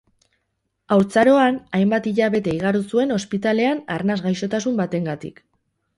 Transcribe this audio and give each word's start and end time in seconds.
Haurtzaroan, 0.95 1.59
hainbat 1.79 2.09
hilabete 2.11 2.55
igaro 2.61 2.81
zuen 2.95 3.15
ospitalean 3.19 3.85
arnas 3.97 4.19
gaixotasun 4.29 4.81
batengatik. 4.85 5.45